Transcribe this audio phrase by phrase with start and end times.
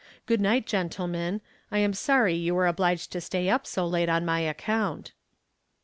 [0.25, 1.41] Good night, gentlemen.
[1.69, 5.11] I am sorry you were obliged to stay up so late on my account."